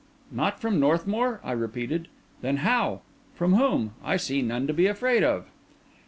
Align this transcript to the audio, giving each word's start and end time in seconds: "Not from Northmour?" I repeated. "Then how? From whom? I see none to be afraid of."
"Not 0.31 0.59
from 0.59 0.79
Northmour?" 0.79 1.41
I 1.43 1.51
repeated. 1.51 2.07
"Then 2.41 2.57
how? 2.65 3.01
From 3.35 3.53
whom? 3.53 3.93
I 4.03 4.17
see 4.17 4.41
none 4.41 4.65
to 4.65 4.73
be 4.73 4.87
afraid 4.87 5.23
of." 5.23 5.45